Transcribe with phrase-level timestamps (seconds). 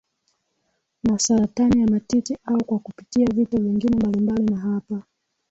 [1.03, 5.03] na saratani ya matiti au kwa kupitia vitu vingine mbalimbali na hapa